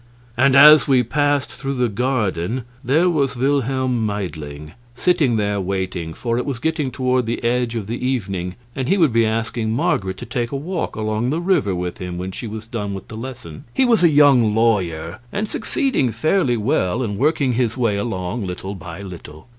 And 0.35 0.55
as 0.55 0.87
we 0.87 1.03
passed 1.03 1.51
through 1.51 1.75
the 1.75 1.87
garden, 1.87 2.63
there 2.83 3.07
was 3.07 3.35
Wilhelm 3.35 4.03
Meidling 4.03 4.71
sitting 4.95 5.35
there 5.35 5.61
waiting, 5.61 6.15
for 6.15 6.39
it 6.39 6.45
was 6.47 6.57
getting 6.57 6.89
toward 6.89 7.27
the 7.27 7.43
edge 7.43 7.75
of 7.75 7.85
the 7.85 8.03
evening, 8.03 8.55
and 8.75 8.87
he 8.89 8.97
would 8.97 9.13
be 9.13 9.27
asking 9.27 9.73
Marget 9.73 10.17
to 10.17 10.25
take 10.25 10.51
a 10.51 10.55
walk 10.55 10.95
along 10.95 11.29
the 11.29 11.39
river 11.39 11.75
with 11.75 11.99
him 11.99 12.17
when 12.17 12.31
she 12.31 12.47
was 12.47 12.65
done 12.65 12.95
with 12.95 13.09
the 13.09 13.15
lesson. 13.15 13.65
He 13.75 13.85
was 13.85 14.01
a 14.03 14.09
young 14.09 14.55
lawyer, 14.55 15.19
and 15.31 15.47
succeeding 15.47 16.09
fairly 16.09 16.57
well 16.57 17.03
and 17.03 17.15
working 17.19 17.53
his 17.53 17.77
way 17.77 17.95
along, 17.95 18.43
little 18.43 18.73
by 18.73 19.03
little. 19.03 19.49